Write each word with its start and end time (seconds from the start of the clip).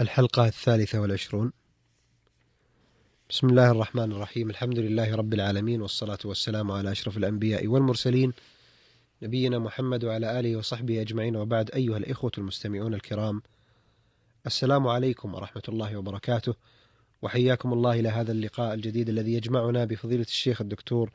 الحلقة 0.00 0.46
الثالثة 0.46 1.00
والعشرون. 1.00 1.52
بسم 3.30 3.46
الله 3.46 3.70
الرحمن 3.70 4.12
الرحيم. 4.12 4.50
الحمد 4.50 4.78
لله 4.78 5.16
رب 5.16 5.34
العالمين 5.34 5.82
والصلاة 5.82 6.18
والسلام 6.24 6.70
على 6.70 6.92
أشرف 6.92 7.16
الأنبياء 7.16 7.66
والمرسلين. 7.66 8.32
نبينا 9.22 9.58
محمد 9.58 10.04
وعلى 10.04 10.40
آله 10.40 10.56
وصحبه 10.56 11.00
أجمعين. 11.00 11.36
وبعد 11.36 11.70
أيها 11.70 11.96
الإخوة 11.96 12.30
المستمعون 12.38 12.94
الكرام 12.94 13.42
السلام 14.46 14.86
عليكم 14.86 15.34
ورحمة 15.34 15.62
الله 15.68 15.96
وبركاته. 15.96 16.54
وحياكم 17.22 17.72
الله 17.72 18.00
إلى 18.00 18.08
هذا 18.08 18.32
اللقاء 18.32 18.74
الجديد 18.74 19.08
الذي 19.08 19.34
يجمعنا 19.34 19.84
بفضيلة 19.84 20.22
الشيخ 20.22 20.60
الدكتور 20.60 21.10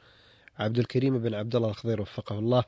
عبد 0.59 0.79
الكريم 0.79 1.20
بن 1.20 1.34
عبد 1.34 1.55
الله 1.55 1.70
الخضير 1.70 2.02
وفقه 2.02 2.39
الله 2.39 2.63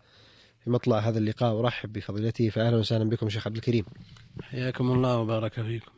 في 0.63 0.69
مطلع 0.69 0.99
هذا 0.99 1.17
اللقاء. 1.17 1.59
أرحب 1.59 1.93
بفضيلته 1.93 2.49
فأهلا 2.49 2.77
وسهلا 2.77 3.09
بكم 3.09 3.29
شيخ 3.29 3.47
عبد 3.47 3.55
الكريم. 3.55 3.85
حياكم 4.41 4.91
الله 4.91 5.17
وبارك 5.19 5.53
فيكم. 5.53 5.91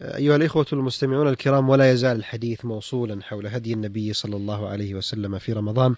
أيها 0.00 0.36
الإخوة 0.36 0.66
المستمعون 0.72 1.28
الكرام 1.28 1.68
ولا 1.68 1.90
يزال 1.92 2.16
الحديث 2.16 2.64
موصولا 2.64 3.22
حول 3.22 3.46
هدي 3.46 3.72
النبي 3.72 4.12
صلى 4.12 4.36
الله 4.36 4.68
عليه 4.68 4.94
وسلم 4.94 5.38
في 5.38 5.52
رمضان. 5.52 5.94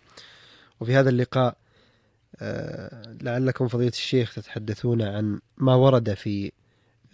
وفي 0.81 0.95
هذا 0.95 1.11
اللقاء 1.11 1.57
آه، 2.41 3.17
لعلكم 3.23 3.69
فضيلة 3.69 3.89
الشيخ 3.91 4.35
تتحدثون 4.35 5.03
عن 5.03 5.41
ما 5.59 5.75
ورد 5.75 6.15
في 6.15 6.53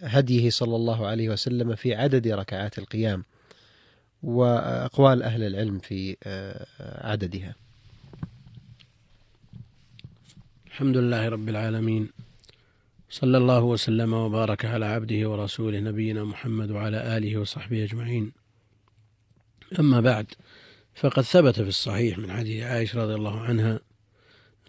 هديه 0.01 0.49
صلى 0.49 0.75
الله 0.75 1.07
عليه 1.07 1.29
وسلم 1.29 1.75
في 1.75 1.95
عدد 1.95 2.27
ركعات 2.27 2.79
القيام 2.79 3.23
وأقوال 4.23 5.23
أهل 5.23 5.43
العلم 5.43 5.79
في 5.79 6.17
آه، 6.23 6.65
عددها. 7.07 7.55
الحمد 10.67 10.97
لله 10.97 11.29
رب 11.29 11.49
العالمين. 11.49 12.09
صلى 13.21 13.37
الله 13.37 13.63
وسلم 13.63 14.13
وبارك 14.13 14.65
على 14.65 14.85
عبده 14.85 15.29
ورسوله 15.29 15.79
نبينا 15.79 16.23
محمد 16.23 16.71
وعلى 16.71 17.17
آله 17.17 17.37
وصحبه 17.37 17.83
أجمعين. 17.83 18.31
أما 19.79 20.01
بعد 20.01 20.25
فقد 20.95 21.23
ثبت 21.23 21.55
في 21.61 21.67
الصحيح 21.67 22.17
من 22.17 22.31
حديث 22.31 22.63
عائشة 22.63 23.03
رضي 23.03 23.15
الله 23.15 23.39
عنها 23.39 23.79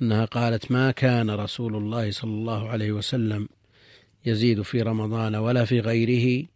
أنها 0.03 0.25
قالت 0.25 0.73
ما 0.73 0.91
كان 0.91 1.31
رسول 1.31 1.77
الله 1.77 2.11
صلى 2.11 2.31
الله 2.31 2.69
عليه 2.69 2.93
وسلم 2.93 3.49
يزيد 4.27 4.63
في 4.63 4.83
رمضان 4.83 5.35
ولا 5.35 5.65
في 5.65 5.81
غيره 5.81 6.47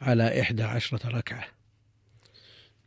على 0.00 0.40
إحدى 0.40 0.62
عشرة 0.62 1.08
ركعة. 1.08 1.44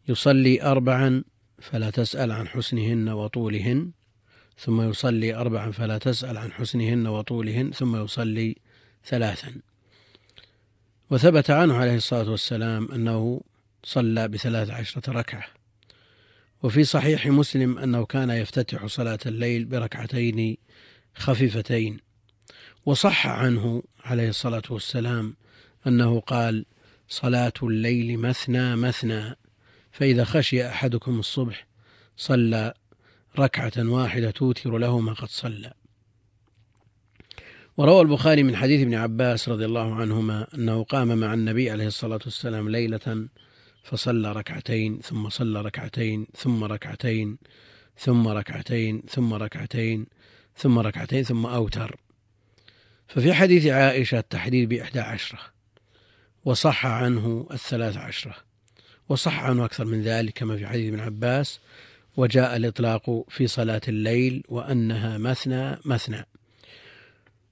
يصلي 0.08 0.62
أربعا 0.62 1.24
فلا 1.60 1.90
تسأل 1.90 2.32
عن 2.32 2.48
حسنهن 2.48 3.10
وطولهن 3.10 3.92
ثم 4.60 4.90
يصلي 4.90 5.36
أربعا 5.36 5.72
فلا 5.72 5.98
تسأل 5.98 6.38
عن 6.38 6.52
حسنهن 6.52 7.08
وطولهن 7.08 7.72
ثم 7.72 8.04
يصلي 8.04 8.56
ثلاثا. 9.06 9.56
وثبت 11.10 11.50
عنه 11.50 11.76
عليه 11.76 11.96
الصلاة 11.96 12.32
والسلام 12.32 12.92
أنه 12.92 13.42
صلى 13.84 14.28
بثلاث 14.28 14.70
عشرة 14.70 15.12
ركعة. 15.12 15.46
وفي 16.64 16.84
صحيح 16.84 17.28
مسلم 17.28 17.78
أنه 17.78 18.06
كان 18.06 18.30
يفتتح 18.30 18.86
صلاة 18.86 19.20
الليل 19.26 19.66
بركعتين 19.66 20.58
خفيفتين. 21.16 22.00
وصح 22.86 23.28
عنه 23.28 23.84
عليه 24.04 24.30
الصلاة 24.30 24.64
والسلام 24.70 25.36
أنه 25.88 26.20
قال 26.20 26.66
صلاة 27.08 27.54
الليل 27.64 28.20
مثنى 28.20 28.76
مثنى 28.76 29.36
فإذا 29.92 30.24
خشي 30.24 30.68
أحدكم 30.68 31.20
الصبح 31.20 31.68
صلى 32.18 32.74
ركعة 33.38 33.72
واحدة 33.78 34.32
توتر 34.32 34.78
له 34.78 35.00
ما 35.00 35.14
قد 35.14 35.28
صلى. 35.28 35.74
وروى 37.78 38.02
البخاري 38.02 38.44
من 38.44 38.56
حديث 38.56 38.82
ابن 38.82 38.94
عباس 38.94 39.50
رضي 39.50 39.66
الله 39.66 39.96
عنهما 39.96 40.48
أنه 40.54 40.84
قام 40.84 41.18
مع 41.18 41.34
النبي 41.34 41.72
عليه 41.72 41.88
الصلاة 41.88 42.20
والسلام 42.26 42.70
ليلة 42.70 43.28
فصلى 43.84 44.32
ركعتين 44.32 45.00
ثم 45.00 45.30
صلى 45.30 45.62
ركعتين 45.62 46.28
ثم 46.36 46.64
ركعتين 46.64 47.38
ثم 47.98 48.28
ركعتين 48.28 49.04
ثم 49.08 49.34
ركعتين 49.34 50.06
ثم 50.56 50.80
ركعتين 50.80 51.24
ثم 51.24 51.46
أوتر. 51.46 52.00
ففي 53.08 53.34
حديث 53.34 53.66
عائشة 53.66 54.20
التحديد 54.20 54.70
بإحدى 54.70 55.00
عشرة 55.00 55.40
وصح 56.46 56.86
عنه 56.86 57.48
الثلاث 57.52 57.98
عشرة 57.98 58.36
وصح 59.10 59.44
عنه 59.44 59.66
أكثر 59.66 59.86
من 59.86 60.02
ذلك 60.02 60.34
كما 60.34 60.58
في 60.58 60.68
حديث 60.68 60.94
ابن 60.94 61.00
عباس 61.00 61.60
وجاء 62.20 62.56
الإطلاق 62.56 63.26
في 63.30 63.48
صلاة 63.48 63.82
الليل 63.88 64.44
وأنها 64.50 65.18
مثنى 65.18 65.78
مثنى. 65.86 66.26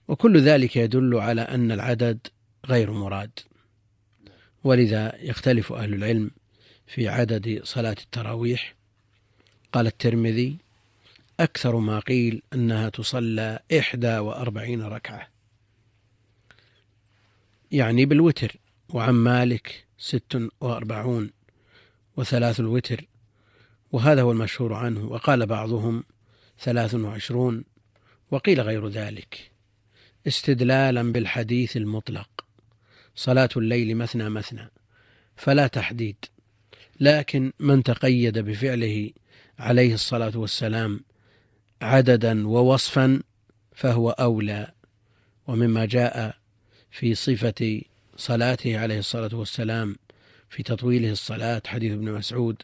وكل 0.07 0.41
ذلك 0.41 0.75
يدل 0.75 1.15
على 1.15 1.41
أن 1.41 1.71
العدد 1.71 2.27
غير 2.65 2.91
مراد. 2.91 3.39
ولذا 4.63 5.15
يختلف 5.19 5.73
أهل 5.73 5.93
العلم 5.93 6.31
في 6.87 7.07
عدد 7.07 7.61
صلاة 7.63 7.95
التراويح. 8.03 8.75
قال 9.73 9.87
الترمذي 9.87 10.57
أكثر 11.39 11.75
ما 11.75 11.99
قيل 11.99 12.41
أنها 12.53 12.89
تصلى 12.89 13.59
إحدى 13.79 14.17
وأربعين 14.17 14.81
ركعة. 14.81 15.27
يعني 17.71 18.05
بالوتر 18.05 18.55
وعن 18.89 19.13
مالك 19.13 19.85
ست 19.97 20.49
وأربعون 20.61 21.31
وثلاث 22.17 22.59
الوتر 22.59 23.05
وهذا 23.91 24.21
هو 24.21 24.31
المشهور 24.31 24.73
عنه 24.73 25.05
وقال 25.05 25.45
بعضهم 25.45 26.03
ثلاث 26.59 26.95
وعشرون 26.95 27.63
وقيل 28.31 28.61
غير 28.61 28.87
ذلك 28.87 29.51
استدلالا 30.27 31.11
بالحديث 31.11 31.77
المطلق 31.77 32.29
صلاة 33.15 33.49
الليل 33.57 33.97
مثنى 33.97 34.29
مثنى 34.29 34.71
فلا 35.35 35.67
تحديد 35.67 36.25
لكن 36.99 37.53
من 37.59 37.83
تقيد 37.83 38.39
بفعله 38.39 39.11
عليه 39.59 39.93
الصلاة 39.93 40.37
والسلام 40.37 40.99
عددا 41.81 42.47
ووصفا 42.47 43.21
فهو 43.75 44.09
أولى 44.09 44.71
ومما 45.47 45.85
جاء 45.85 46.37
في 46.91 47.15
صفة 47.15 47.81
صلاته 48.15 48.79
عليه 48.79 48.99
الصلاة 48.99 49.35
والسلام 49.35 49.95
في 50.49 50.63
تطويله 50.63 51.11
الصلاة 51.11 51.61
حديث 51.65 51.91
ابن 51.91 52.11
مسعود 52.11 52.63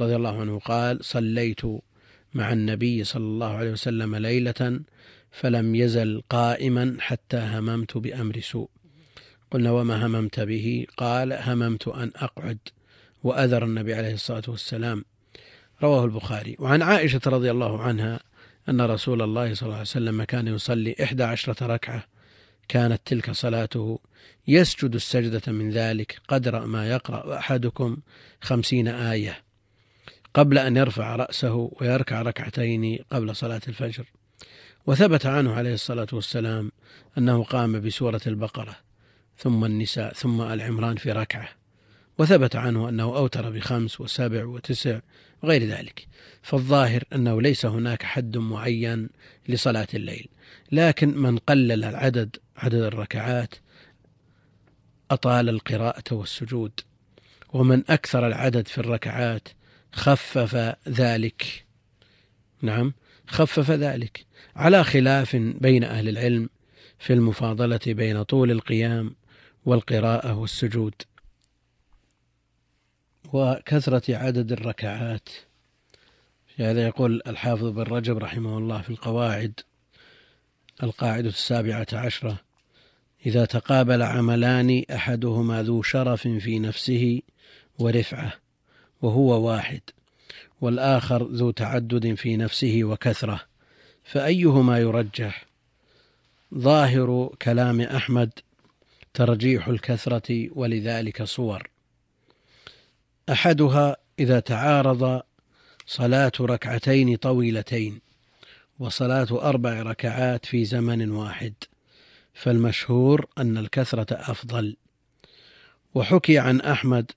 رضي 0.00 0.16
الله 0.16 0.40
عنه 0.40 0.58
قال 0.58 1.04
صليت 1.04 1.60
مع 2.34 2.52
النبي 2.52 3.04
صلى 3.04 3.24
الله 3.24 3.46
عليه 3.46 3.70
وسلم 3.70 4.16
ليلة 4.16 4.80
فلم 5.30 5.74
يزل 5.74 6.22
قائما 6.30 6.96
حتى 7.00 7.38
هممت 7.38 7.98
بأمر 7.98 8.40
سوء. 8.40 8.68
قلنا 9.50 9.70
وما 9.70 10.06
هممت 10.06 10.40
به؟ 10.40 10.86
قال 10.96 11.32
هممت 11.32 11.88
أن 11.88 12.10
أقعد 12.16 12.58
وأذر 13.22 13.64
النبي 13.64 13.94
عليه 13.94 14.14
الصلاة 14.14 14.42
والسلام. 14.48 15.04
رواه 15.82 16.04
البخاري. 16.04 16.56
وعن 16.58 16.82
عائشة 16.82 17.20
رضي 17.26 17.50
الله 17.50 17.82
عنها 17.82 18.20
أن 18.68 18.80
رسول 18.80 19.22
الله 19.22 19.54
صلى 19.54 19.62
الله 19.62 19.74
عليه 19.74 19.82
وسلم 19.82 20.24
كان 20.24 20.46
يصلي 20.48 20.96
إحدى 21.02 21.22
عشرة 21.22 21.66
ركعة. 21.66 22.04
كانت 22.68 23.00
تلك 23.04 23.30
صلاته. 23.30 23.98
يسجد 24.48 24.94
السجدة 24.94 25.52
من 25.52 25.70
ذلك 25.70 26.20
قدر 26.28 26.66
ما 26.66 26.88
يقرأ 26.88 27.38
أحدكم 27.38 27.96
خمسين 28.40 28.88
آية. 28.88 29.49
قبل 30.34 30.58
أن 30.58 30.76
يرفع 30.76 31.16
رأسه 31.16 31.70
ويركع 31.80 32.22
ركعتين 32.22 32.98
قبل 33.10 33.36
صلاة 33.36 33.60
الفجر. 33.68 34.04
وثبت 34.86 35.26
عنه 35.26 35.54
عليه 35.54 35.74
الصلاة 35.74 36.06
والسلام 36.12 36.72
أنه 37.18 37.44
قام 37.44 37.80
بسورة 37.80 38.20
البقرة 38.26 38.76
ثم 39.38 39.64
النساء 39.64 40.12
ثم 40.12 40.40
العمران 40.40 40.96
في 40.96 41.12
ركعة. 41.12 41.48
وثبت 42.18 42.56
عنه 42.56 42.88
أنه 42.88 43.04
أوتر 43.04 43.50
بخمس 43.50 44.00
وسبع 44.00 44.44
وتسع 44.44 45.00
وغير 45.42 45.64
ذلك. 45.64 46.06
فالظاهر 46.42 47.04
أنه 47.12 47.42
ليس 47.42 47.66
هناك 47.66 48.02
حد 48.02 48.36
معين 48.36 49.08
لصلاة 49.48 49.88
الليل. 49.94 50.28
لكن 50.72 51.18
من 51.18 51.38
قلل 51.38 51.84
العدد 51.84 52.36
عدد 52.56 52.82
الركعات 52.82 53.54
أطال 55.10 55.48
القراءة 55.48 56.14
والسجود. 56.14 56.72
ومن 57.52 57.82
أكثر 57.90 58.26
العدد 58.26 58.68
في 58.68 58.78
الركعات 58.78 59.48
خفف 59.92 60.76
ذلك. 60.88 61.64
نعم 62.62 62.94
خفف 63.26 63.70
ذلك. 63.70 64.26
على 64.56 64.84
خلاف 64.84 65.36
بين 65.36 65.84
أهل 65.84 66.08
العلم 66.08 66.48
في 66.98 67.12
المفاضلة 67.12 67.80
بين 67.86 68.22
طول 68.22 68.50
القيام 68.50 69.14
والقراءة 69.64 70.34
والسجود 70.34 70.94
وكثرة 73.32 74.16
عدد 74.16 74.52
الركعات. 74.52 75.28
في 76.56 76.64
هذا 76.64 76.86
يقول 76.86 77.22
الحافظ 77.26 77.64
بن 77.64 77.82
رجب 77.82 78.18
رحمه 78.18 78.58
الله 78.58 78.82
في 78.82 78.90
القواعد 78.90 79.60
القاعدة 80.82 81.28
السابعة 81.28 81.86
عشرة 81.92 82.40
إذا 83.26 83.44
تقابل 83.44 84.02
عملان 84.02 84.84
أحدهما 84.94 85.62
ذو 85.62 85.82
شرف 85.82 86.28
في 86.28 86.58
نفسه 86.58 87.22
ورفعة. 87.78 88.39
وهو 89.02 89.48
واحد 89.48 89.80
والآخر 90.60 91.22
ذو 91.22 91.50
تعدد 91.50 92.14
في 92.14 92.36
نفسه 92.36 92.80
وكثرة 92.84 93.40
فأيهما 94.04 94.78
يرجح؟ 94.78 95.46
ظاهر 96.54 97.34
كلام 97.42 97.80
أحمد 97.80 98.30
ترجيح 99.14 99.68
الكثرة 99.68 100.48
ولذلك 100.52 101.22
صور. 101.22 101.70
أحدها 103.30 103.96
إذا 104.18 104.40
تعارض 104.40 105.22
صلاة 105.86 106.32
ركعتين 106.40 107.16
طويلتين 107.16 108.00
وصلاة 108.78 109.28
أربع 109.32 109.82
ركعات 109.82 110.46
في 110.46 110.64
زمن 110.64 111.10
واحد 111.10 111.54
فالمشهور 112.34 113.26
أن 113.38 113.58
الكثرة 113.58 114.06
أفضل. 114.30 114.76
وحكي 115.94 116.38
عن 116.38 116.60
أحمد 116.60 117.10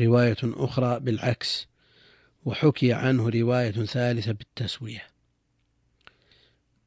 رواية 0.00 0.36
أخرى 0.42 1.00
بالعكس 1.00 1.68
وحكي 2.44 2.92
عنه 2.92 3.28
رواية 3.28 3.70
ثالثة 3.70 4.32
بالتسوية. 4.32 5.02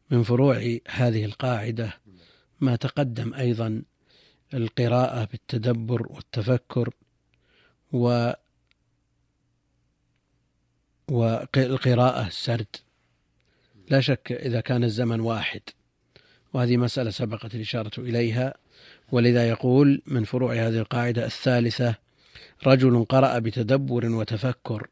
من 0.09 0.23
فروع 0.23 0.77
هذه 0.87 1.25
القاعدة 1.25 1.93
ما 2.59 2.75
تقدم 2.75 3.33
أيضا 3.33 3.81
القراءة 4.53 5.25
بالتدبر 5.31 6.11
والتفكر 6.11 6.93
و 7.93 8.31
والقراءة 11.07 12.27
السرد. 12.27 12.75
لا 13.89 14.01
شك 14.01 14.31
إذا 14.31 14.61
كان 14.61 14.83
الزمن 14.83 15.19
واحد 15.19 15.61
وهذه 16.53 16.77
مسألة 16.77 17.09
سبقت 17.09 17.55
الإشارة 17.55 17.99
إليها 17.99 18.53
ولذا 19.11 19.49
يقول 19.49 20.01
من 20.05 20.23
فروع 20.23 20.53
هذه 20.53 20.79
القاعدة 20.79 21.25
الثالثة 21.25 21.95
رجل 22.67 23.05
قرأ 23.09 23.39
بتدبر 23.39 24.05
وتفكر 24.05 24.87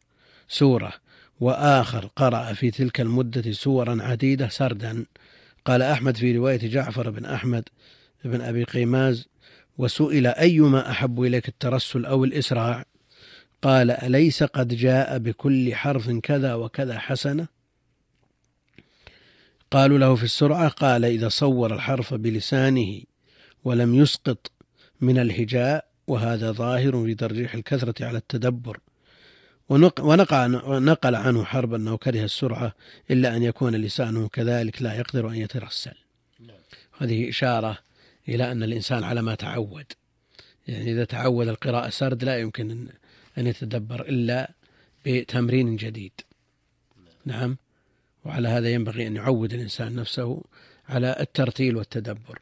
سورة 0.48 0.94
وآخر 1.40 2.10
قرأ 2.16 2.54
في 2.54 2.72
تلك 2.72 3.02
المدة 3.02 3.52
سورا 3.52 4.04
عديدة 4.04 4.50
سردا. 4.50 5.06
قال 5.66 5.82
أحمد 5.82 6.18
في 6.18 6.38
رواية 6.38 6.70
جعفر 6.70 7.10
بن 7.10 7.26
أحمد 7.26 7.64
بن 8.26 8.42
أبي 8.42 8.64
قيماز 8.64 9.28
وسئل 9.78 10.28
أيما 10.28 10.92
أحب 10.92 11.24
إليك 11.24 11.48
الترسل 11.48 12.06
أو 12.06 12.24
الإسراع؟ 12.24 12.86
قال 13.62 13.92
أليس 13.92 14.44
قد 14.44 14.68
جاء 14.68 15.18
بكل 15.18 15.76
حرف 15.76 16.10
كذا 16.10 16.54
وكذا 16.54 17.00
حسنة؟ 17.00 17.48
قالوا 19.72 19.98
له 19.98 20.16
في 20.16 20.24
السرعة 20.24 20.68
قال 20.68 21.06
إذا 21.06 21.30
صور 21.30 21.74
الحرف 21.74 22.14
بلسانه 22.14 23.02
ولم 23.64 23.96
يسقط 23.96 24.52
من 25.02 25.20
الهجاء 25.20 25.86
وهذا 26.08 26.52
ظاهر 26.52 27.04
في 27.06 27.16
ترجيح 27.16 27.54
الكثرة 27.54 28.06
على 28.06 28.18
التدبر. 28.18 28.80
ونقل 29.70 31.16
عنه 31.16 31.44
حرب 31.44 31.74
أنه 31.74 31.98
كره 31.98 32.24
السرعة 32.24 32.76
إلا 33.12 33.36
أن 33.36 33.44
يكون 33.44 33.76
لسانه 33.76 34.28
كذلك 34.28 34.82
لا 34.82 34.94
يقدر 34.94 35.30
أن 35.30 35.36
يترسل. 35.36 35.96
هذه 36.98 37.30
إشارة 37.30 37.78
إلى 38.30 38.52
أن 38.52 38.64
الإنسان 38.64 39.04
على 39.04 39.22
ما 39.22 39.36
تعود. 39.36 39.86
يعني 40.68 40.92
إذا 40.92 41.06
تعود 41.06 41.48
القراءة 41.48 41.90
سرد 41.90 42.24
لا 42.24 42.38
يمكن 42.38 42.88
أن 43.38 43.48
يتدبر 43.48 44.02
إلا 44.02 44.52
بتمرين 45.06 45.76
جديد. 45.76 46.12
نعم. 47.26 47.58
وعلى 48.26 48.48
هذا 48.48 48.70
ينبغي 48.70 49.08
أن 49.08 49.16
يعود 49.16 49.54
الإنسان 49.54 49.96
نفسه 49.96 50.44
على 50.90 51.18
الترتيل 51.20 51.78
والتدبر. 51.78 52.40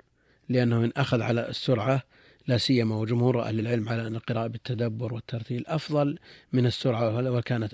لأنه 0.49 0.85
إن 0.85 0.91
أخذ 0.97 1.21
على 1.21 1.49
السرعة 1.49 2.03
لا 2.47 2.57
سيما 2.57 2.95
وجمهور 2.95 3.43
أهل 3.43 3.59
العلم 3.59 3.89
على 3.89 4.07
أن 4.07 4.15
القراءة 4.15 4.47
بالتدبر 4.47 5.13
والترتيل 5.13 5.63
أفضل 5.67 6.17
من 6.53 6.65
السرعة 6.65 7.31
وكانت 7.31 7.73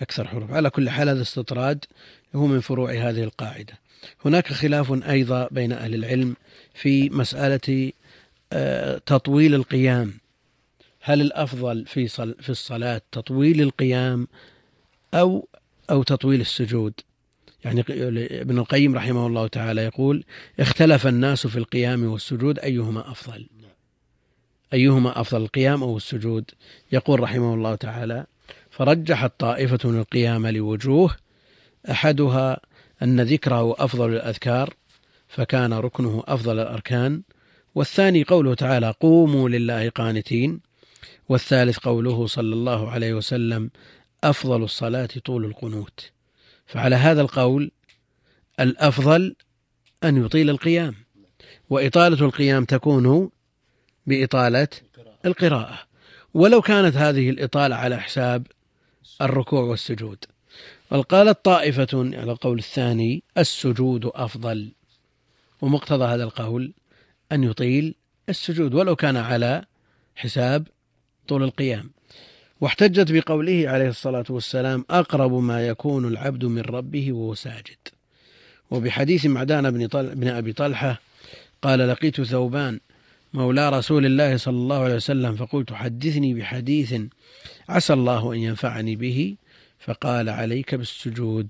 أكثر 0.00 0.28
حروف. 0.28 0.52
على 0.52 0.70
كل 0.70 0.90
حال 0.90 1.08
هذا 1.08 1.22
استطراد 1.22 1.84
هو 2.34 2.46
من 2.46 2.60
فروع 2.60 2.92
هذه 2.92 3.22
القاعدة. 3.24 3.78
هناك 4.24 4.52
خلاف 4.52 4.92
أيضا 5.08 5.48
بين 5.50 5.72
أهل 5.72 5.94
العلم 5.94 6.36
في 6.74 7.10
مسألة 7.10 7.92
آه، 8.52 9.00
تطويل 9.06 9.54
القيام. 9.54 10.12
هل 11.00 11.20
الأفضل 11.20 11.86
في 11.86 12.08
في 12.40 12.48
الصلاة 12.48 13.00
تطويل 13.12 13.62
القيام 13.62 14.28
أو 15.14 15.48
أو 15.90 16.02
تطويل 16.02 16.40
السجود؟ 16.40 16.92
يعني 17.64 17.84
ابن 18.40 18.58
القيم 18.58 18.94
رحمه 18.94 19.26
الله 19.26 19.46
تعالى 19.46 19.82
يقول 19.82 20.24
اختلف 20.60 21.06
الناس 21.06 21.46
في 21.46 21.58
القيام 21.58 22.04
والسجود 22.04 22.58
أيهما 22.58 23.10
أفضل؟ 23.10 23.46
أيهما 24.72 25.20
أفضل 25.20 25.42
القيام 25.42 25.82
أو 25.82 25.96
السجود؟ 25.96 26.50
يقول 26.92 27.20
رحمه 27.20 27.54
الله 27.54 27.74
تعالى 27.74 28.26
فرجحت 28.70 29.32
طائفة 29.38 29.90
القيام 29.90 30.46
لوجوه 30.46 31.16
أحدها 31.90 32.60
أن 33.02 33.20
ذكره 33.20 33.74
أفضل 33.78 34.12
الأذكار 34.12 34.74
فكان 35.28 35.72
ركنه 35.72 36.22
أفضل 36.26 36.58
الأركان 36.58 37.22
والثاني 37.74 38.22
قوله 38.24 38.54
تعالى 38.54 38.94
قوموا 39.00 39.48
لله 39.48 39.88
قانتين 39.88 40.60
والثالث 41.28 41.78
قوله 41.78 42.26
صلى 42.26 42.54
الله 42.54 42.90
عليه 42.90 43.14
وسلم 43.14 43.70
أفضل 44.24 44.62
الصلاة 44.62 45.08
طول 45.24 45.44
القنوت. 45.44 46.10
فعلى 46.66 46.96
هذا 46.96 47.20
القول 47.20 47.70
الأفضل 48.60 49.36
أن 50.04 50.24
يطيل 50.24 50.50
القيام 50.50 50.94
وإطالة 51.70 52.24
القيام 52.24 52.64
تكون 52.64 53.30
بإطالة 54.06 54.68
القراءة. 55.24 55.78
ولو 56.34 56.60
كانت 56.60 56.96
هذه 56.96 57.30
الإطالة 57.30 57.76
على 57.76 58.00
حساب 58.00 58.46
الركوع 59.20 59.60
والسجود. 59.60 60.24
قالت 60.90 61.44
طائفة 61.44 61.88
على 61.94 62.32
القول 62.32 62.58
الثاني 62.58 63.22
السجود 63.38 64.10
أفضل. 64.14 64.72
ومقتضى 65.60 66.04
هذا 66.04 66.24
القول 66.24 66.72
أن 67.32 67.44
يطيل 67.44 67.94
السجود 68.28 68.74
ولو 68.74 68.96
كان 68.96 69.16
على 69.16 69.64
حساب 70.16 70.68
طول 71.28 71.42
القيام. 71.42 71.90
واحتجت 72.60 73.12
بقوله 73.12 73.68
عليه 73.68 73.88
الصلاة 73.88 74.24
والسلام 74.30 74.84
أقرب 74.90 75.32
ما 75.32 75.66
يكون 75.66 76.08
العبد 76.08 76.44
من 76.44 76.62
ربه 76.62 77.12
وهو 77.12 77.34
ساجد. 77.34 77.76
وبحديث 78.70 79.26
معدان 79.26 79.70
بن, 79.70 79.86
طل... 79.86 80.14
بن 80.14 80.28
أبي 80.28 80.52
طلحة 80.52 81.00
قال 81.62 81.88
لقيت 81.88 82.20
ثوبان 82.20 82.80
مولى 83.36 83.68
رسول 83.68 84.06
الله 84.06 84.36
صلى 84.36 84.56
الله 84.56 84.78
عليه 84.78 84.94
وسلم 84.94 85.36
فقلت 85.36 85.72
حدثني 85.72 86.34
بحديث 86.34 86.94
عسى 87.68 87.92
الله 87.92 88.32
أن 88.32 88.38
ينفعني 88.38 88.96
به 88.96 89.36
فقال 89.78 90.28
عليك 90.28 90.74
بالسجود 90.74 91.48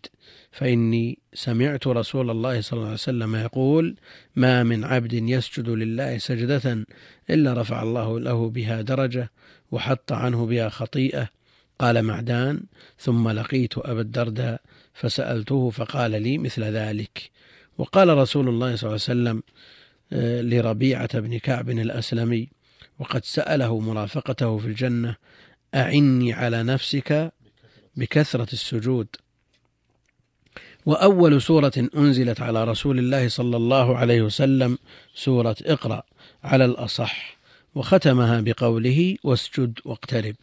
فإني 0.52 1.18
سمعت 1.34 1.86
رسول 1.86 2.30
الله 2.30 2.60
صلى 2.60 2.76
الله 2.76 2.86
عليه 2.86 2.94
وسلم 2.94 3.36
يقول 3.36 3.96
ما 4.36 4.62
من 4.62 4.84
عبد 4.84 5.12
يسجد 5.12 5.68
لله 5.68 6.18
سجدة 6.18 6.86
إلا 7.30 7.52
رفع 7.52 7.82
الله 7.82 8.20
له 8.20 8.50
بها 8.50 8.80
درجة 8.80 9.30
وحط 9.70 10.12
عنه 10.12 10.46
بها 10.46 10.68
خطيئة. 10.68 11.28
قال 11.78 12.02
معدان 12.02 12.62
ثم 12.98 13.28
لقيت 13.28 13.78
أبا 13.78 14.00
الدرداء 14.00 14.60
فسألته 14.94 15.70
فقال 15.70 16.22
لي 16.22 16.38
مثل 16.38 16.62
ذلك. 16.62 17.30
وقال 17.78 18.18
رسول 18.18 18.48
الله 18.48 18.76
صلى 18.76 18.88
الله 18.88 19.02
عليه 19.08 19.20
وسلم 19.20 19.42
لربيعة 20.12 21.18
بن 21.20 21.38
كعب 21.38 21.70
الأسلمي 21.70 22.48
وقد 22.98 23.24
سأله 23.24 23.80
مرافقته 23.80 24.58
في 24.58 24.66
الجنة 24.66 25.16
أعني 25.74 26.32
على 26.32 26.62
نفسك 26.62 27.32
بكثرة 27.96 28.52
السجود. 28.52 29.06
وأول 30.86 31.42
سورة 31.42 31.72
أنزلت 31.96 32.40
على 32.40 32.64
رسول 32.64 32.98
الله 32.98 33.28
صلى 33.28 33.56
الله 33.56 33.96
عليه 33.96 34.22
وسلم 34.22 34.78
سورة 35.14 35.56
اقرأ 35.66 36.02
على 36.44 36.64
الأصح 36.64 37.36
وختمها 37.74 38.40
بقوله 38.40 39.16
واسجد 39.24 39.78
واقترب 39.84 40.34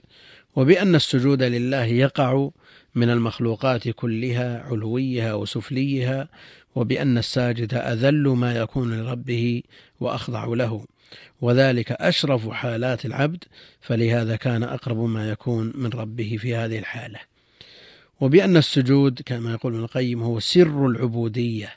وبأن 0.55 0.95
السجود 0.95 1.43
لله 1.43 1.85
يقع 1.85 2.49
من 2.95 3.09
المخلوقات 3.09 3.89
كلها 3.89 4.63
علويها 4.63 5.33
وسفليها 5.33 6.29
وبأن 6.75 7.17
الساجد 7.17 7.73
أذل 7.73 8.27
ما 8.27 8.55
يكون 8.55 8.93
لربه 8.99 9.63
وأخضع 9.99 10.45
له. 10.45 10.85
وذلك 11.41 11.91
أشرف 11.91 12.49
حالات 12.49 13.05
العبد 13.05 13.43
فلهذا 13.81 14.35
كان 14.35 14.63
أقرب 14.63 14.97
ما 14.97 15.29
يكون 15.29 15.73
من 15.75 15.89
ربه 15.89 16.37
في 16.39 16.55
هذه 16.55 16.79
الحالة. 16.79 17.19
وبأن 18.21 18.57
السجود 18.57 19.21
كما 19.25 19.51
يقول 19.51 19.73
ابن 19.73 19.83
القيم 19.83 20.23
هو 20.23 20.39
سر 20.39 20.87
العبودية 20.87 21.73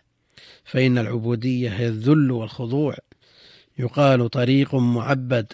فإن 0.64 0.98
العبودية 0.98 1.70
هي 1.70 1.86
الذل 1.86 2.30
والخضوع. 2.30 2.96
يقال 3.78 4.30
طريق 4.30 4.74
معبد 4.74 5.52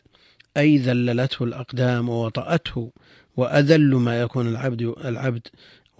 أي 0.56 0.78
ذللته 0.78 1.44
الأقدام 1.44 2.08
ووطأته 2.08 2.92
وأذل 3.36 3.94
ما 3.94 4.20
يكون 4.20 4.48
العبد 4.48 4.94
العبد 5.04 5.46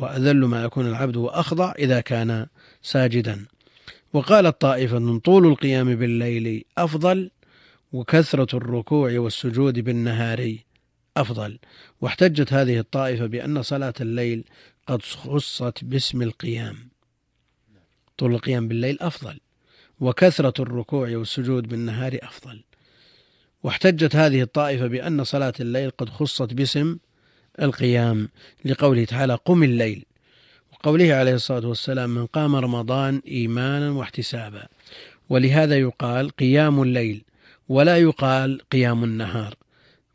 وأذل 0.03 0.45
ما 0.45 0.65
يكون 0.65 0.87
العبد 0.87 1.17
وأخضع 1.17 1.73
إذا 1.79 2.01
كان 2.01 2.47
ساجدا. 2.83 3.47
وقالت 4.13 4.61
طائفة 4.61 5.19
طول 5.19 5.47
القيام 5.47 5.95
بالليل 5.95 6.65
أفضل 6.79 7.31
وكثرة 7.93 8.57
الركوع 8.57 9.19
والسجود 9.19 9.79
بالنهار 9.81 10.57
أفضل. 11.17 11.59
واحتجت 12.01 12.53
هذه 12.53 12.79
الطائفة 12.79 13.27
بأن 13.27 13.63
صلاة 13.63 13.95
الليل 14.01 14.45
قد 14.87 15.03
خصت 15.03 15.85
باسم 15.85 16.23
القيام. 16.23 16.77
طول 18.19 18.35
القيام 18.35 18.69
بالليل 18.69 18.99
أفضل 19.01 19.41
وكثرة 20.01 20.63
الركوع 20.63 21.17
والسجود 21.17 21.69
بالنهار 21.69 22.19
أفضل. 22.23 22.63
واحتجت 23.63 24.17
هذه 24.17 24.43
الطائفة 24.43 24.87
بأن 24.87 25.25
صلاة 25.25 25.55
الليل 25.61 25.91
قد 25.91 26.09
خصت 26.09 26.55
باسم 26.55 26.99
القيام 27.61 28.29
لقوله 28.65 29.05
تعالى 29.05 29.35
قم 29.35 29.63
الليل. 29.63 30.05
وقوله 30.73 31.15
عليه 31.15 31.35
الصلاة 31.35 31.69
والسلام 31.69 32.11
من 32.11 32.27
قام 32.27 32.57
رمضان 32.57 33.23
إيمانا 33.29 33.91
واحتسابا. 33.91 34.67
ولهذا 35.29 35.79
يقال 35.79 36.31
قيام 36.31 36.83
الليل 36.83 37.25
ولا 37.69 37.97
يقال 37.97 38.61
قيام 38.73 39.05
النهار. 39.05 39.55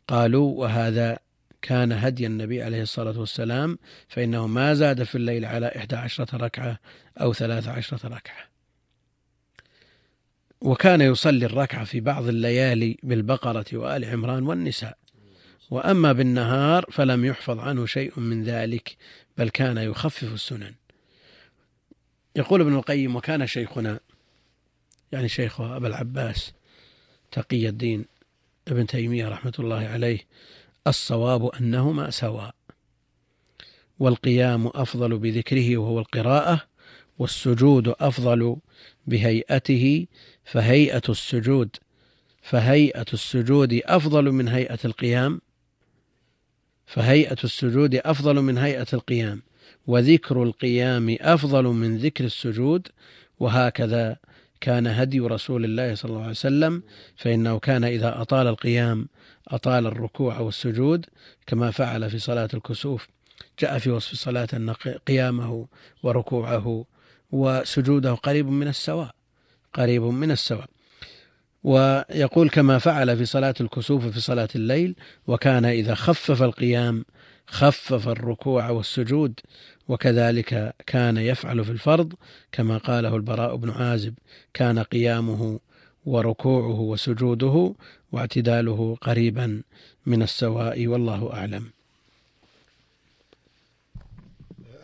قالوا 0.08 0.60
وهذا 0.60 1.18
كان 1.62 1.92
هدي 1.92 2.26
النبي 2.26 2.62
عليه 2.62 2.82
الصلاة 2.82 3.20
والسلام 3.20 3.78
فإنه 4.08 4.46
ما 4.46 4.74
زاد 4.74 5.02
في 5.02 5.14
الليل 5.14 5.44
على 5.44 5.66
إحدى 5.76 5.96
عشرة 5.96 6.36
ركعة 6.36 6.78
أو 7.20 7.32
ثلاث 7.32 7.68
عشرة 7.68 8.08
ركعة. 8.08 8.48
وكان 10.60 11.00
يصلي 11.00 11.46
الركعة 11.46 11.84
في 11.84 12.00
بعض 12.00 12.28
الليالي 12.28 12.98
بالبقرة 13.02 13.64
وآل 13.72 14.04
عمران 14.04 14.42
والنساء. 14.42 14.98
وأما 15.70 16.12
بالنهار 16.12 16.84
فلم 16.90 17.24
يحفظ 17.24 17.58
عنه 17.58 17.86
شيء 17.86 18.20
من 18.20 18.44
ذلك 18.44 18.96
بل 19.38 19.48
كان 19.48 19.78
يخفف 19.78 20.34
السنن. 20.34 20.74
يقول 22.36 22.60
ابن 22.60 22.76
القيم 22.76 23.16
وكان 23.16 23.46
شيخنا 23.46 24.00
يعني 25.12 25.28
شيخ 25.28 25.60
أبا 25.60 25.88
العباس 25.88 26.52
تقي 27.32 27.68
الدين 27.68 28.04
ابن 28.68 28.86
تيمية 28.86 29.28
رحمة 29.28 29.52
الله 29.58 29.86
عليه 29.86 30.18
الصواب 30.86 31.46
أنهما 31.46 32.10
سواء 32.10 32.54
والقيام 33.98 34.66
أفضل 34.66 35.18
بذكره 35.18 35.76
وهو 35.76 35.98
القراءة 35.98 36.60
والسجود 37.18 37.88
أفضل 37.88 38.56
بهيئته 39.06 40.06
فهيئة 40.44 41.02
السجود 41.08 41.76
فهيئة 42.42 43.06
السجود 43.12 43.80
أفضل 43.84 44.32
من 44.32 44.48
هيئة 44.48 44.78
القيام 44.84 45.40
فهيئة 46.88 47.36
السجود 47.44 47.94
أفضل 47.94 48.42
من 48.42 48.58
هيئة 48.58 48.86
القيام 48.92 49.42
وذكر 49.86 50.42
القيام 50.42 51.16
أفضل 51.20 51.64
من 51.64 51.98
ذكر 51.98 52.24
السجود 52.24 52.88
وهكذا 53.40 54.16
كان 54.60 54.86
هدي 54.86 55.20
رسول 55.20 55.64
الله 55.64 55.94
صلى 55.94 56.08
الله 56.08 56.20
عليه 56.20 56.30
وسلم 56.30 56.82
فإنه 57.16 57.58
كان 57.58 57.84
إذا 57.84 58.22
أطال 58.22 58.46
القيام 58.46 59.08
أطال 59.48 59.86
الركوع 59.86 60.38
والسجود 60.38 61.06
كما 61.46 61.70
فعل 61.70 62.10
في 62.10 62.18
صلاة 62.18 62.48
الكسوف. 62.54 63.08
جاء 63.58 63.78
في 63.78 63.90
وصف 63.90 64.12
الصلاة 64.12 64.48
أن 64.54 64.70
قيامه 65.06 65.66
وركوعه 66.02 66.84
وسجوده 67.30 68.14
قريب 68.14 68.46
من 68.46 68.68
السواء 68.68 69.10
قريب 69.74 70.02
من 70.02 70.30
السواء. 70.30 70.68
ويقول 71.64 72.50
كما 72.50 72.78
فعل 72.78 73.16
في 73.16 73.24
صلاة 73.24 73.54
الكسوف 73.60 74.06
في 74.06 74.20
صلاة 74.20 74.48
الليل 74.54 74.94
وكان 75.26 75.64
إذا 75.64 75.94
خفف 75.94 76.42
القيام 76.42 77.04
خفف 77.46 78.08
الركوع 78.08 78.70
والسجود 78.70 79.40
وكذلك 79.88 80.74
كان 80.86 81.16
يفعل 81.16 81.64
في 81.64 81.70
الفرض 81.70 82.12
كما 82.52 82.78
قاله 82.78 83.16
البراء 83.16 83.56
بن 83.56 83.70
عازب 83.70 84.14
كان 84.54 84.78
قيامه 84.78 85.60
وركوعه 86.06 86.80
وسجوده 86.80 87.74
واعتداله 88.12 88.96
قريبا 89.00 89.62
من 90.06 90.22
السواء 90.22 90.86
والله 90.86 91.32
أعلم. 91.32 91.77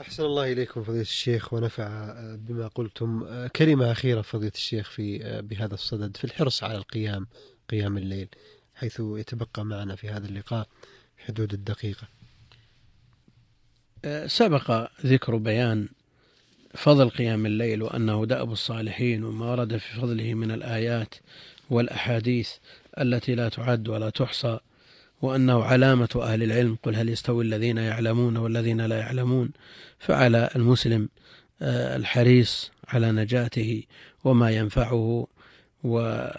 أحسن 0.04 0.24
الله 0.24 0.52
إليكم 0.52 0.82
فضيلة 0.82 1.00
الشيخ 1.02 1.52
ونفع 1.52 2.14
بما 2.36 2.68
قلتم. 2.68 3.26
كلمة 3.46 3.92
أخيرة 3.92 4.22
فضيلة 4.22 4.52
الشيخ 4.54 4.90
في 4.90 5.18
بهذا 5.42 5.74
الصدد 5.74 6.16
في 6.16 6.24
الحرص 6.24 6.64
على 6.64 6.76
القيام 6.78 7.26
قيام 7.70 7.98
الليل 7.98 8.28
حيث 8.74 9.00
يتبقى 9.00 9.64
معنا 9.64 9.96
في 9.96 10.08
هذا 10.08 10.26
اللقاء 10.26 10.68
حدود 11.18 11.52
الدقيقة. 11.52 12.08
سبق 14.26 14.90
ذكر 15.06 15.36
بيان 15.36 15.88
فضل 16.74 17.10
قيام 17.10 17.46
الليل 17.46 17.82
وأنه 17.82 18.26
دأب 18.26 18.52
الصالحين 18.52 19.24
وما 19.24 19.50
ورد 19.50 19.76
في 19.76 19.94
فضله 19.94 20.34
من 20.34 20.50
الآيات 20.50 21.14
والأحاديث 21.70 22.50
التي 23.00 23.34
لا 23.34 23.48
تعد 23.48 23.88
ولا 23.88 24.10
تحصى. 24.10 24.58
وأنه 25.22 25.64
علامة 25.64 26.08
أهل 26.16 26.42
العلم 26.42 26.78
قل 26.82 26.96
هل 26.96 27.08
يستوي 27.08 27.44
الذين 27.44 27.78
يعلمون 27.78 28.36
والذين 28.36 28.80
لا 28.80 28.98
يعلمون 28.98 29.50
فعلى 29.98 30.50
المسلم 30.56 31.08
آه، 31.62 31.96
الحريص 31.96 32.70
على 32.88 33.12
نجاته 33.12 33.82
وما 34.24 34.50
ينفعه 34.50 35.26
و 35.84 35.98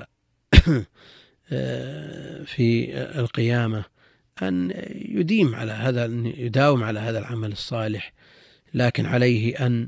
آه، 1.52 2.44
في 2.44 2.98
القيامة 3.20 3.86
أن 4.42 4.72
يديم 4.96 5.56
على 5.56 5.72
هذا 5.72 6.06
يداوم 6.38 6.84
على 6.84 7.00
هذا 7.00 7.20
العمل 7.20 7.52
الصالح 7.52 8.14
لكن 8.74 9.06
عليه 9.06 9.66
أن 9.66 9.88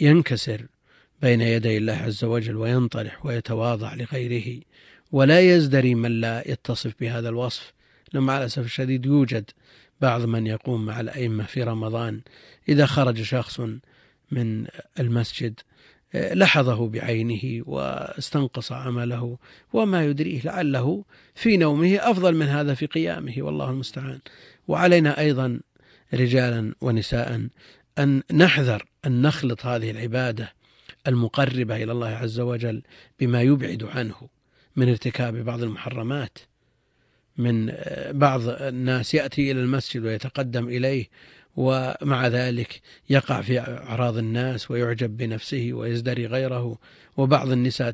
ينكسر 0.00 0.66
بين 1.22 1.40
يدي 1.40 1.76
الله 1.76 1.92
عز 1.92 2.24
وجل 2.24 2.56
وينطرح 2.56 3.26
ويتواضع 3.26 3.94
لغيره 3.94 4.60
ولا 5.12 5.40
يزدري 5.40 5.94
من 5.94 6.20
لا 6.20 6.50
يتصف 6.50 6.94
بهذا 7.00 7.28
الوصف. 7.28 7.72
لما 8.14 8.26
مع 8.26 8.38
الأسف 8.38 8.64
الشديد 8.64 9.06
يوجد 9.06 9.50
بعض 10.00 10.24
من 10.24 10.46
يقوم 10.46 10.86
مع 10.86 11.00
الأئمة 11.00 11.44
في 11.44 11.62
رمضان 11.62 12.20
إذا 12.68 12.86
خرج 12.86 13.22
شخص 13.22 13.60
من 14.30 14.66
المسجد 15.00 15.60
لحظه 16.14 16.88
بعينه 16.88 17.62
واستنقص 17.66 18.72
عمله 18.72 19.38
وما 19.72 20.04
يدريه 20.04 20.40
لعله 20.44 21.04
في 21.34 21.56
نومه 21.56 21.96
أفضل 21.96 22.34
من 22.34 22.46
هذا 22.46 22.74
في 22.74 22.86
قيامه 22.86 23.34
والله 23.38 23.70
المستعان. 23.70 24.18
وعلينا 24.68 25.20
أيضا 25.20 25.60
رجالا 26.14 26.74
ونساء 26.80 27.48
أن 27.98 28.22
نحذر 28.32 28.86
أن 29.06 29.22
نخلط 29.22 29.66
هذه 29.66 29.90
العبادة 29.90 30.52
المقربة 31.06 31.76
إلى 31.76 31.92
الله 31.92 32.08
عز 32.08 32.40
وجل 32.40 32.82
بما 33.20 33.42
يبعد 33.42 33.84
عنه. 33.84 34.35
من 34.76 34.88
ارتكاب 34.88 35.36
بعض 35.36 35.62
المحرمات 35.62 36.38
من 37.38 37.72
بعض 38.10 38.40
الناس 38.48 39.14
يأتي 39.14 39.50
إلى 39.50 39.60
المسجد 39.60 40.04
ويتقدم 40.04 40.68
إليه 40.68 41.08
ومع 41.56 42.26
ذلك 42.26 42.80
يقع 43.10 43.40
في 43.40 43.60
أعراض 43.60 44.16
الناس 44.16 44.70
ويعجب 44.70 45.16
بنفسه 45.16 45.70
ويزدري 45.72 46.26
غيره 46.26 46.78
وبعض 47.16 47.50
النساء 47.50 47.90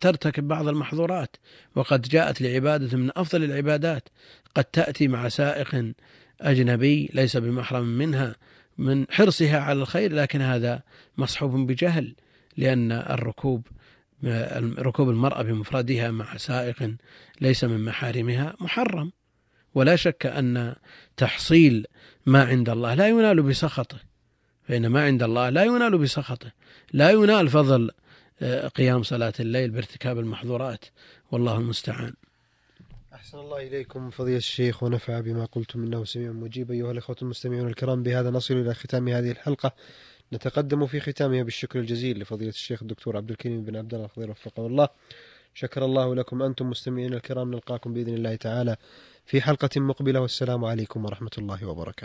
ترتكب 0.00 0.48
بعض 0.48 0.68
المحظورات 0.68 1.36
وقد 1.74 2.02
جاءت 2.02 2.40
لعبادة 2.40 2.96
من 2.96 3.10
أفضل 3.16 3.44
العبادات 3.44 4.08
قد 4.54 4.64
تأتي 4.64 5.08
مع 5.08 5.28
سائق 5.28 5.92
أجنبي 6.40 7.10
ليس 7.14 7.36
بمحرم 7.36 7.86
منها 7.86 8.36
من 8.78 9.06
حرصها 9.10 9.58
على 9.58 9.80
الخير 9.80 10.12
لكن 10.12 10.40
هذا 10.40 10.82
مصحوب 11.18 11.66
بجهل 11.66 12.14
لأن 12.56 12.92
الركوب 12.92 13.66
ركوب 14.78 15.10
المرأة 15.10 15.42
بمفردها 15.42 16.10
مع 16.10 16.36
سائق 16.36 16.96
ليس 17.40 17.64
من 17.64 17.84
محارمها 17.84 18.56
محرم. 18.60 19.12
ولا 19.74 19.96
شك 19.96 20.26
أن 20.26 20.74
تحصيل 21.16 21.86
ما 22.26 22.44
عند 22.44 22.68
الله 22.68 22.94
لا 22.94 23.08
ينال 23.08 23.42
بسخطه. 23.42 23.98
فإن 24.62 24.86
ما 24.86 25.04
عند 25.04 25.22
الله 25.22 25.48
لا 25.48 25.64
ينال 25.64 25.98
بسخطه. 25.98 26.52
لا 26.92 27.10
ينال 27.10 27.48
فضل 27.48 27.90
آه، 28.42 28.68
قيام 28.68 29.02
صلاة 29.02 29.32
الليل 29.40 29.70
بارتكاب 29.70 30.18
المحظورات. 30.18 30.84
والله 31.32 31.58
المستعان. 31.58 32.14
أحسن 33.14 33.38
الله 33.38 33.66
إليكم 33.66 34.10
فضيلة 34.10 34.36
الشيخ 34.36 34.82
ونفع 34.82 35.20
بما 35.20 35.44
قلتم 35.44 35.82
إنه 35.82 36.04
سميع 36.04 36.32
مجيب. 36.32 36.70
أيها 36.70 36.90
الأخوة 36.90 37.16
المستمعون 37.22 37.68
الكرام 37.68 38.02
بهذا 38.02 38.30
نصل 38.30 38.54
إلى 38.54 38.74
ختام 38.74 39.08
هذه 39.08 39.30
الحلقة. 39.30 39.72
نتقدم 40.32 40.86
في 40.86 41.00
ختامها 41.00 41.42
بالشكر 41.42 41.78
الجزيل 41.78 42.20
لفضيلة 42.20 42.50
الشيخ 42.50 42.82
الدكتور 42.82 43.16
عبد 43.16 43.30
الكريم 43.30 43.62
بن 43.62 43.76
عبد 43.76 43.94
الله 43.94 44.06
الخضير 44.06 44.30
وفقه 44.30 44.66
الله. 44.66 44.88
شكر 45.54 45.84
الله 45.84 46.14
لكم 46.14 46.42
أنتم 46.42 46.70
مستمعين 46.70 47.14
الكرام. 47.14 47.50
نلقاكم 47.50 47.94
بإذن 47.94 48.14
الله 48.14 48.36
تعالى 48.36 48.76
في 49.24 49.40
حلقة 49.40 49.80
مقبلة. 49.80 50.20
والسلام 50.20 50.64
عليكم 50.64 51.04
ورحمة 51.04 51.30
الله 51.38 51.66
وبركاته. 51.66 52.04